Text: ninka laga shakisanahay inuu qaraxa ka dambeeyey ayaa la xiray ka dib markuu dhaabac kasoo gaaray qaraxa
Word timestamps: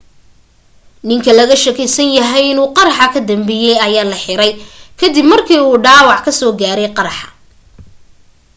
ninka 1.07 1.31
laga 1.39 1.55
shakisanahay 1.63 2.45
inuu 2.51 2.69
qaraxa 2.77 3.05
ka 3.13 3.19
dambeeyey 3.29 3.77
ayaa 3.87 4.09
la 4.11 4.17
xiray 4.23 4.51
ka 4.99 5.05
dib 5.13 5.25
markuu 5.31 5.67
dhaabac 5.85 6.19
kasoo 6.25 6.51
gaaray 6.59 6.89
qaraxa 6.97 7.27